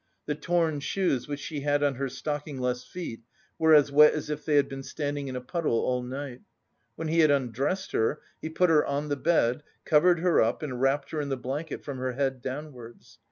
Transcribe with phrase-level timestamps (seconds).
[0.25, 3.21] The torn shoes which she had on her stockingless feet
[3.59, 6.41] were as wet as if they had been standing in a puddle all night.
[6.95, 10.81] When he had undressed her, he put her on the bed, covered her up and
[10.81, 13.19] wrapped her in the blanket from her head downwards.